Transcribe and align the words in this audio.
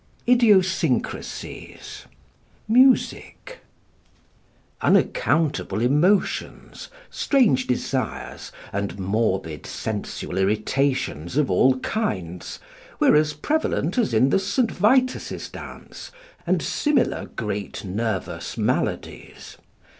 4 0.25 0.33
IDIOSYNCRASIES 0.33 2.07
MUSIC 2.67 3.59
Unaccountable 4.81 5.79
emotions, 5.79 6.89
strange 7.11 7.67
desires, 7.67 8.51
and 8.73 8.97
morbid 8.97 9.67
sensual 9.67 10.39
irritations 10.39 11.37
of 11.37 11.51
all 11.51 11.77
kinds, 11.81 12.57
were 12.99 13.15
as 13.15 13.33
prevalent 13.33 13.99
as 13.99 14.11
in 14.11 14.31
the 14.31 14.39
St. 14.39 14.71
Vitus's 14.71 15.47
dance 15.49 16.09
and 16.47 16.63
similar 16.63 17.27
great 17.35 17.85
nervous 17.85 18.57
maladies. 18.57 19.57